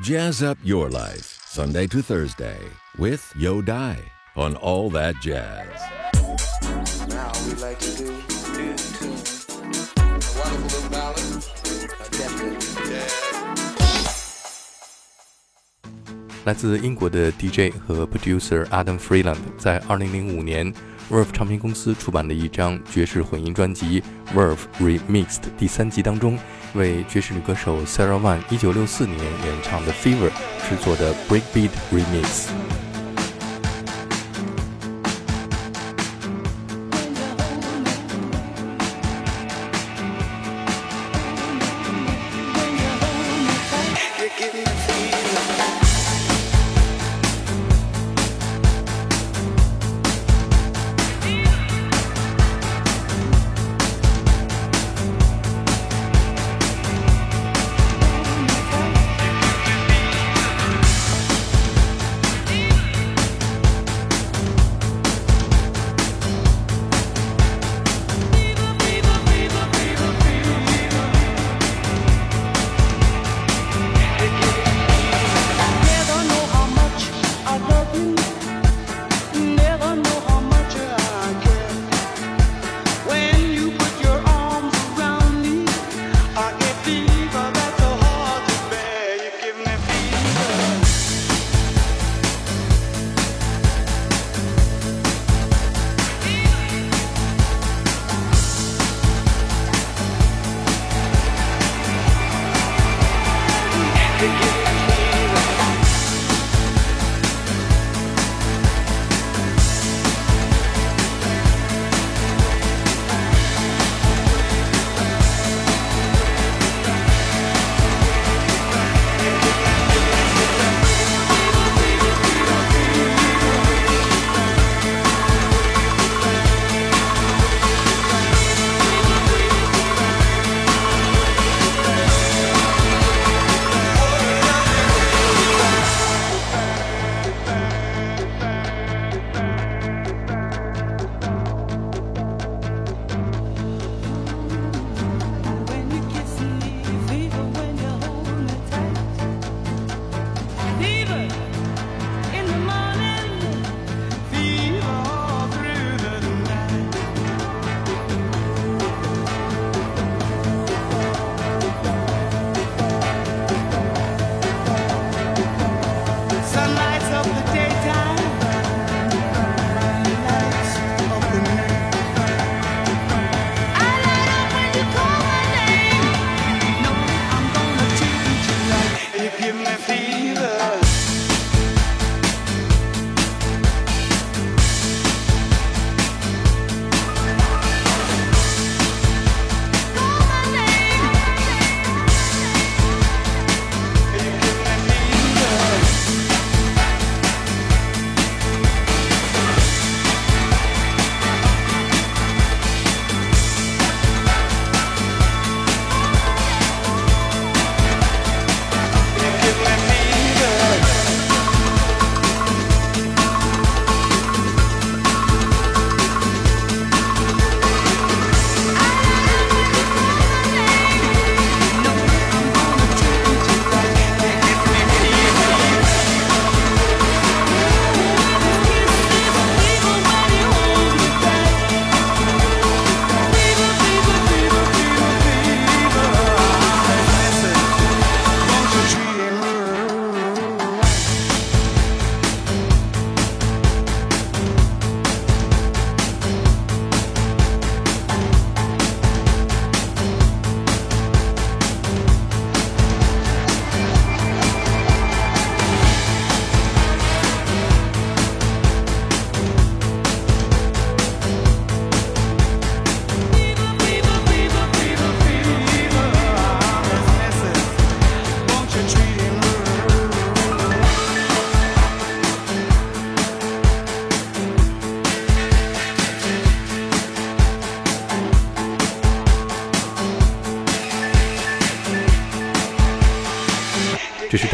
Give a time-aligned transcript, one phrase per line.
[0.00, 2.56] Jazz up your life, Sunday to Thursday,
[2.98, 3.98] with Yo Dai
[4.36, 5.66] on All That Jazz.
[7.08, 8.04] Now we like to do.
[8.06, 8.14] A
[10.38, 11.44] wonderful little ballad,
[11.98, 13.12] attempted jazz.
[16.44, 20.72] 来自英国的 DJ 和 producer Adam Freeland 在2005年
[21.10, 24.00] Verve 唱片公司出版的一张爵士混音专辑
[24.34, 26.38] 《Verve Remixed》第三集当中，
[26.74, 30.30] 为爵士女歌手 Sarah Vaughan 1964年演唱的《Fever》
[30.68, 32.87] 制作的 Breakbeat Remix。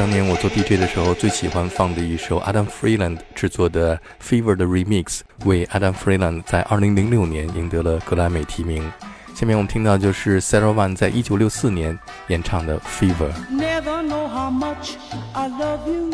[0.04, 8.90] 当年我做 DJ 的时候最喜欢放的一首 Adam Freeland 制作的《Fever》的 Remix，为 Adam Freeland 在2006年赢得了格莱美提名。
[9.34, 11.98] 下面我们听到就是 Sarah Vaughan 在一九六四年
[12.28, 13.32] 演唱的《Fever》。
[13.52, 14.96] Never know how much
[15.34, 16.14] I love you.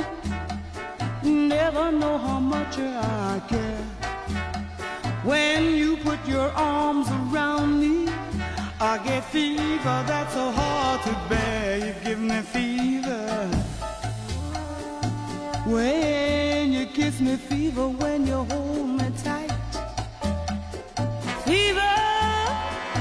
[1.24, 3.84] Never know how much I care.
[5.26, 8.12] When you put your arms around me,
[8.80, 11.80] I get fever that's so hard to bear.
[11.80, 13.29] You give me fever.
[15.67, 19.53] When you kiss me, fever when you hold me tight.
[21.45, 21.95] Fever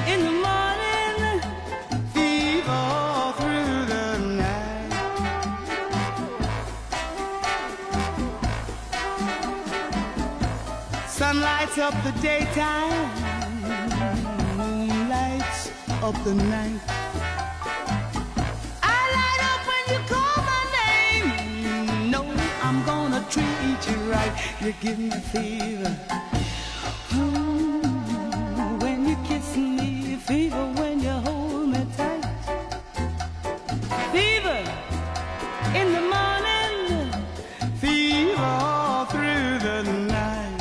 [0.06, 1.42] in the morning,
[2.14, 4.92] fever through the night.
[11.08, 13.10] Sun lights up the daytime,
[14.58, 15.72] moon lights
[16.04, 16.99] up the night.
[23.90, 24.34] You right.
[24.62, 25.96] You give me fever.
[27.16, 27.82] Ooh,
[28.80, 32.26] when you kiss me, fever when you hold me tight.
[34.12, 34.64] Fever
[35.80, 37.12] in the morning,
[37.76, 40.60] fever all through the night.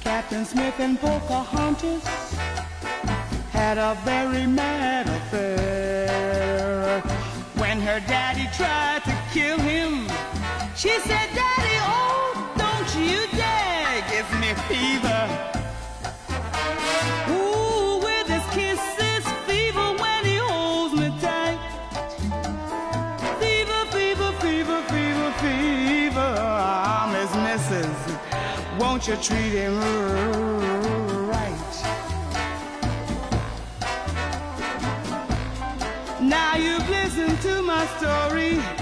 [0.00, 2.37] Captain Smith and Pocahontas
[3.58, 7.00] had a very mad affair.
[7.60, 10.06] When her daddy tried to kill him,
[10.76, 12.28] she said, Daddy, oh,
[12.62, 15.22] don't you dare give me fever.
[17.34, 21.58] Ooh, with his kisses, fever when he holds me tight.
[23.40, 25.68] Fever, fever, fever, fever, fever.
[28.78, 30.57] Won't you treat him right?
[37.96, 38.77] Story.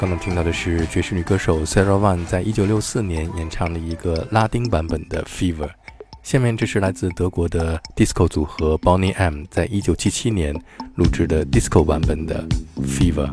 [0.00, 5.66] 刚刚听到的是爵士女歌手 Sarah Vaughan 在一九六四年演唱的一个拉丁版本的《Fever》。
[6.22, 10.54] 下面这是来自德国的 disco 组合 Bonnie M 在一九七七年
[10.94, 12.42] 录制的 disco 版本的
[12.82, 13.28] 《Fever》。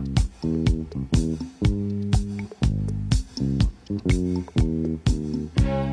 [3.90, 5.87] Never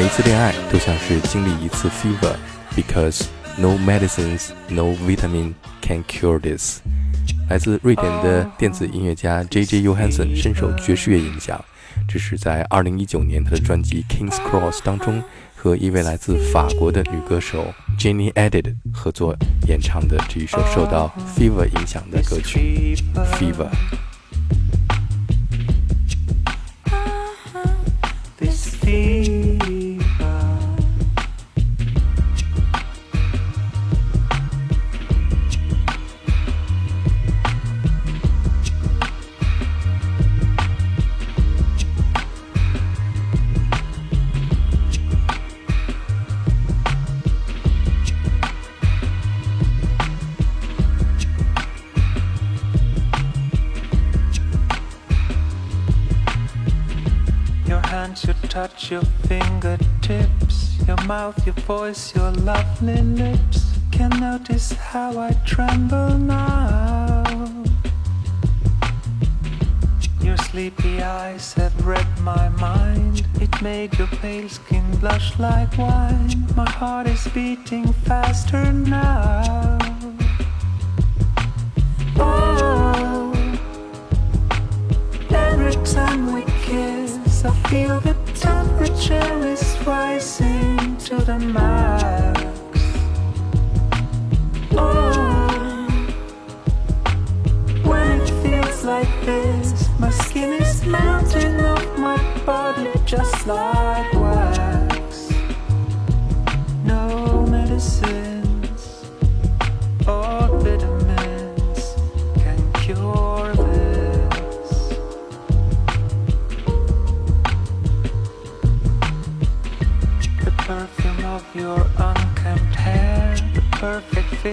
[0.00, 3.26] 每一次恋爱都像是经历一次 fever，because
[3.58, 5.52] no medicines, no vitamin
[5.82, 6.80] can cure this。
[7.50, 9.82] 来自瑞典的电子音乐家 J.J.
[9.82, 11.62] Johansson 深受爵士乐影响，
[12.08, 15.22] 这是在2019年他的专辑《King's Cross》当中
[15.54, 17.66] 和一位来自法国的女歌手
[17.98, 19.36] Jenny Edid 合作
[19.68, 22.96] 演唱的这一首受到 fever 影响的歌曲
[23.36, 23.68] 《Fever》。
[28.38, 29.39] this fever.
[58.10, 63.78] Hands, your touch, your fingertips, your mouth, your voice, your lovely lips.
[63.92, 67.24] Can notice how I tremble now.
[70.20, 73.26] Your sleepy eyes have read my mind.
[73.40, 76.46] It made your pale skin blush like wine.
[76.56, 79.79] My heart is beating faster now.
[87.70, 92.42] Feel the temperature is rising to the max.
[94.72, 95.86] Oh,
[97.84, 103.99] when it feels like this, my skin is melting off my body just like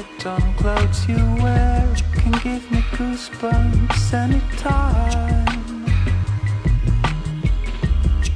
[0.04, 5.86] fit on clothes you wear, can give me goosebumps anytime.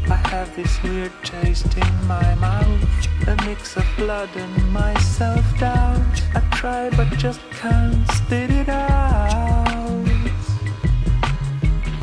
[0.10, 5.46] I have this weird taste in my mouth, a mix of blood and my self
[5.60, 6.16] doubt.
[6.34, 10.08] I try but just can't spit it out.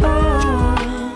[0.00, 1.14] Oh.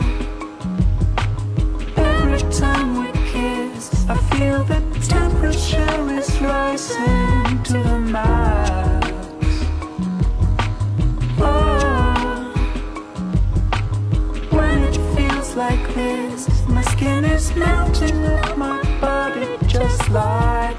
[1.97, 7.32] Every time we kiss, I feel the temperature is rising
[17.03, 20.79] skin is melting off my body just like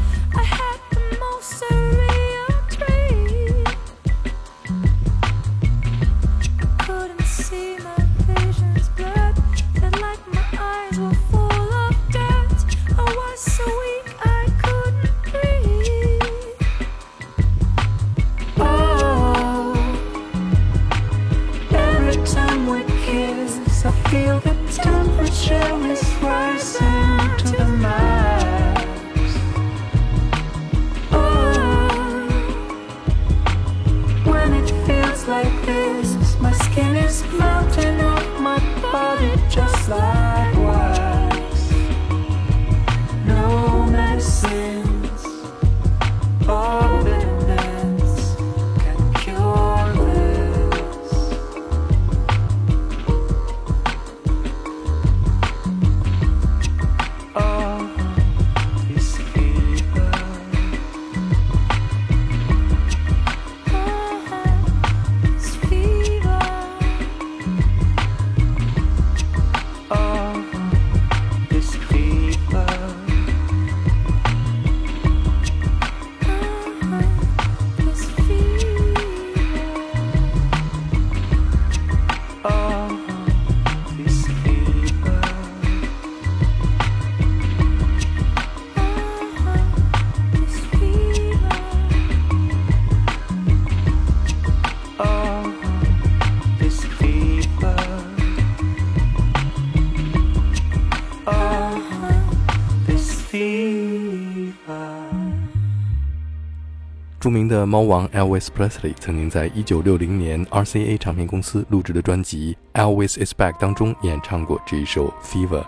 [107.21, 115.61] 著名的猫王 Elvis Presley 曾经在1960年 RCA 唱片公司录制的专辑《Elvis Is Back》当中演唱过这一首《Fever》。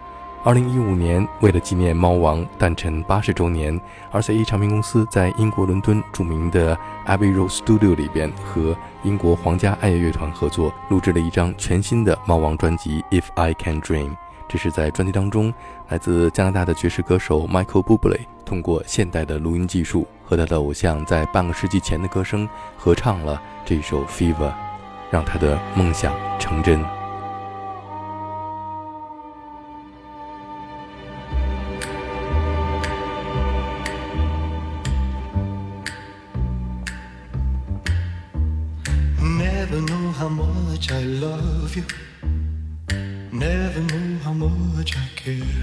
[0.46, 3.80] 2015年，为了纪念猫王诞辰八十周年
[4.12, 14.10] ，RCA 唱片公司在英国伦敦著名的 Abbey Road Studio 里边和英国皇家爱乐乐团合作，录制了一张全新的猫王专辑《If I Can Dream》。
[14.50, 15.54] 这是在专辑当中，
[15.90, 24.36] 来自加拿大的爵士歌手 Michael Bublé 通过现代的录音技术和他的偶像在半个世纪前的歌声合唱了这首《Fever》，
[25.10, 27.04] 让他的梦想成真。
[40.94, 41.84] I love you.
[43.32, 45.63] Never know how much I care.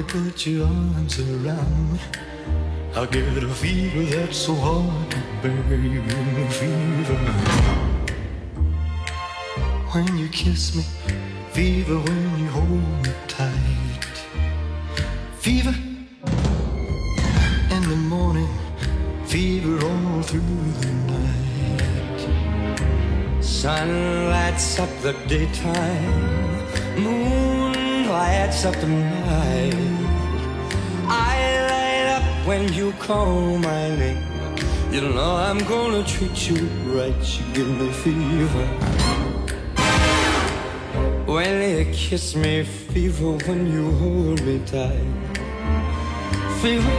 [0.00, 2.00] You put your arms around me,
[2.96, 5.76] I get a fever that's so hard to bear.
[5.76, 6.00] You
[6.48, 7.16] fever.
[9.92, 10.84] When you kiss me,
[11.52, 14.16] fever when you hold me tight.
[15.38, 15.74] Fever
[17.74, 18.48] in the morning,
[19.26, 22.20] fever all through the night.
[23.44, 26.64] Sun lights up the daytime,
[26.96, 27.39] moon
[28.20, 29.74] lights up the night.
[31.32, 31.36] I
[31.70, 34.22] light up when you call my name.
[34.94, 36.58] You know I'm gonna treat you
[36.96, 37.22] right.
[37.34, 38.66] You give me fever.
[41.34, 42.54] When you kiss me,
[42.92, 45.12] fever when you hold me tight.
[46.60, 46.98] Fever.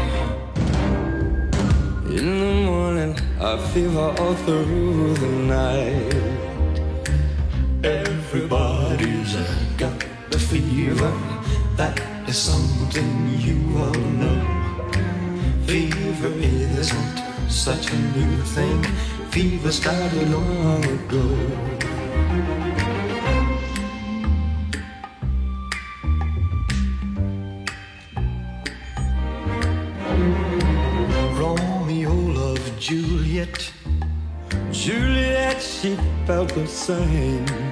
[2.18, 3.14] In the morning,
[3.50, 6.42] I fever all through the night.
[7.84, 9.34] Everybody's
[9.82, 9.91] got
[10.52, 11.06] the fever.
[11.06, 14.40] Uh, that is something you all know.
[15.66, 16.34] Fever
[16.78, 17.18] isn't
[17.50, 18.84] such a new thing.
[19.32, 21.26] Fever started long ago.
[31.40, 33.72] Romeo loved Juliet.
[34.72, 37.71] Juliet, she felt the same.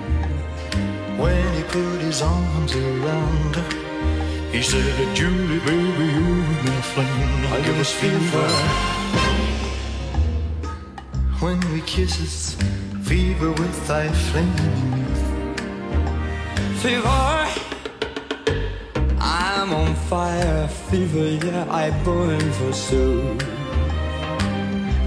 [1.69, 7.45] When he put his arms around her, he said, Julie, baby, you're my flame.
[7.53, 8.47] I give us fever.
[11.39, 12.55] When we kisses,
[13.03, 15.05] fever with thy flame.
[16.77, 17.47] Fever,
[19.19, 20.67] I'm on fire.
[20.67, 23.38] Fever, yeah, I burn for Sue.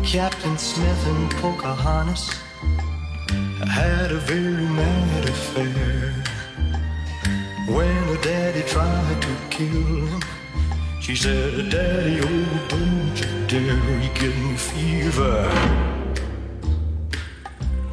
[0.05, 2.31] Captain Smith and Pocahontas
[3.68, 6.32] had a very mad affair.
[7.73, 10.21] When her daddy tried to kill him,
[11.01, 15.49] she said, Daddy, oh, don't you dare, he give me fever.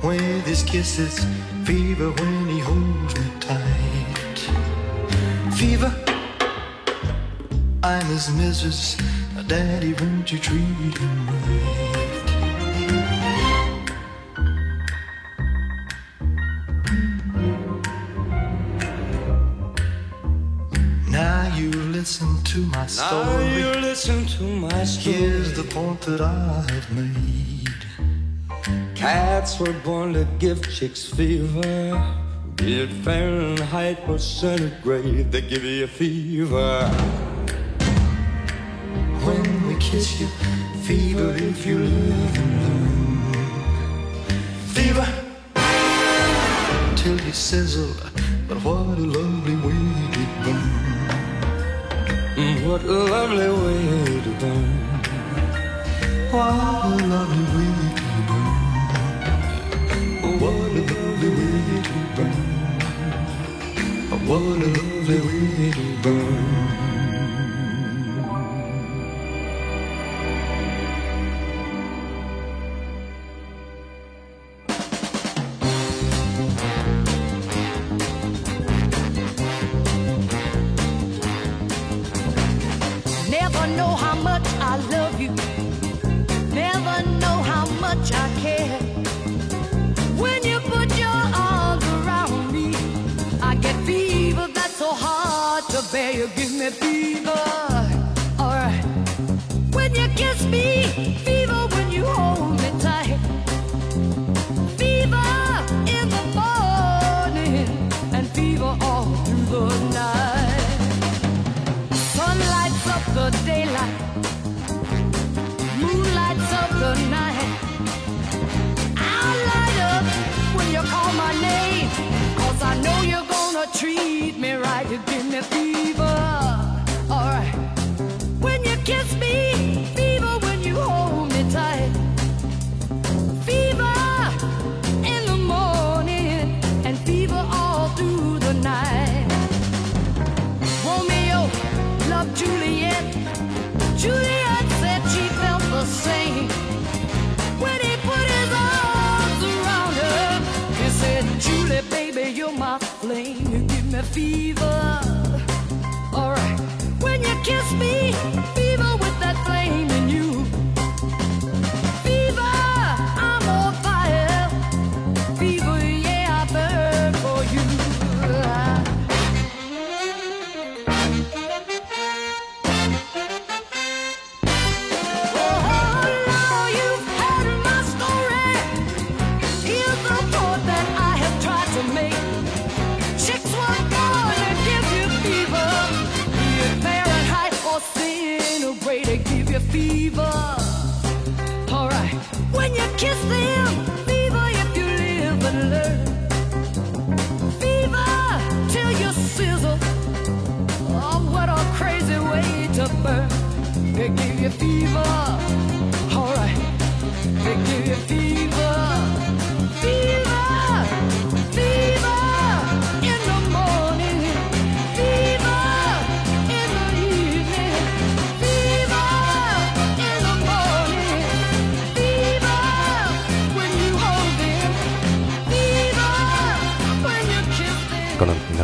[0.03, 1.25] With his kisses,
[1.63, 4.39] fever when he holds me tight.
[5.53, 5.95] Fever,
[7.81, 8.97] I'm his missus.
[9.47, 12.08] Daddy, won't you treat him right?
[22.49, 23.45] To my Now story.
[23.57, 25.15] you listen to my story.
[25.17, 27.79] Here's the point that I've made.
[28.95, 31.93] Cats were born to give chicks fever.
[32.55, 36.89] Be it Fahrenheit or centigrade, they give you a fever.
[39.25, 40.27] When we kiss you,
[40.87, 43.43] fever if you live and learn.
[44.73, 45.07] Fever
[46.95, 47.93] till you sizzle,
[48.47, 49.88] but what a lovely way
[52.69, 54.69] What a lovely way to burn.
[56.29, 56.53] What
[56.85, 58.57] a lovely way to burn.
[60.39, 62.39] What a lovely way to burn.
[64.27, 66.88] What a lovely way to burn.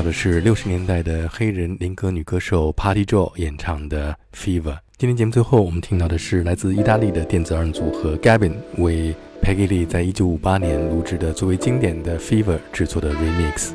[0.06, 4.74] 的是六十年代的黑人灵歌女歌手 Party Joe 演唱的《Fever》。
[4.98, 13.72] 今天节目最后，我们听到的是来自意大利的电子二人组合 Gavin 为 Peggy Lee 在一九五八年录制的最为经典的《Fever》制作的 Remix。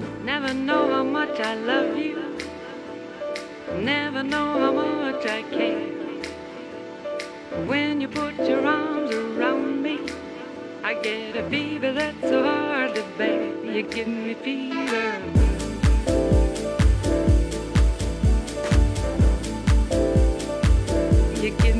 [10.83, 13.03] I get a fever that's so hard to.
[13.65, 15.60] You give me fever.
[21.43, 21.80] you give me.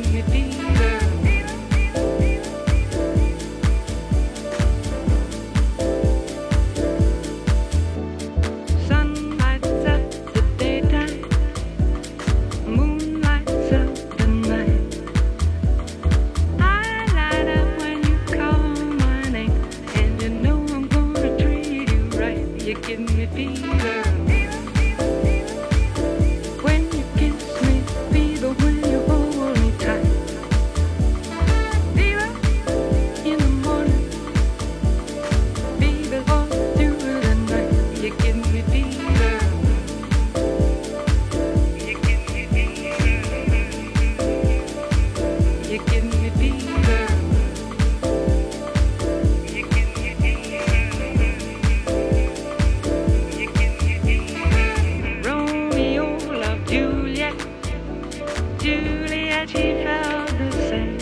[58.61, 60.99] Juliet, she felt the same.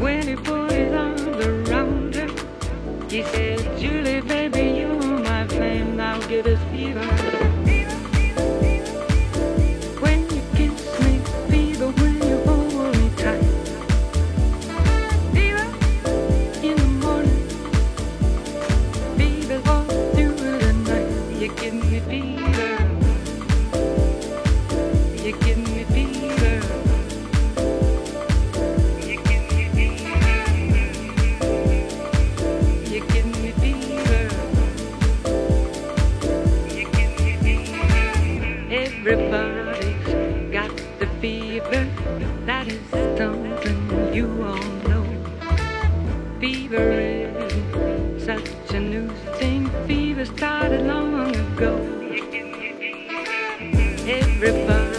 [0.00, 2.28] When he put his arms around her,
[3.08, 3.49] he said.
[46.70, 47.26] fever
[48.16, 49.68] is such a new thing.
[49.88, 51.74] Fever started long ago.
[54.06, 54.89] Everybody.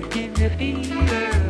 [0.00, 1.47] to give you fever.